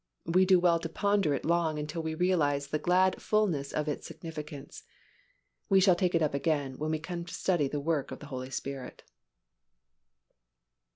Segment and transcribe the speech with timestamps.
[0.25, 4.07] We do well to ponder it long until we realize the glad fullness of its
[4.07, 4.81] significance.
[5.69, 8.25] We shall take it up again when we come to study the work of the
[8.33, 9.03] Holy Spirit.